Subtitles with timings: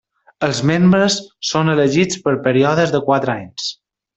[0.45, 1.17] Els membres
[1.51, 3.71] són elegits per períodes de quatre anys.